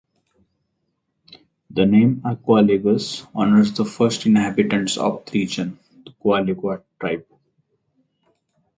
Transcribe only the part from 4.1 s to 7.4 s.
inhabitants of the region, the Gualegua tribe.